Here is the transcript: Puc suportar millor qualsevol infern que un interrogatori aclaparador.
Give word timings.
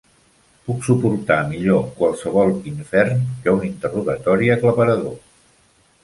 Puc 0.67 0.85
suportar 0.85 1.35
millor 1.49 1.83
qualsevol 1.99 2.53
infern 2.71 3.21
que 3.43 3.53
un 3.59 3.67
interrogatori 3.67 4.49
aclaparador. 4.55 5.13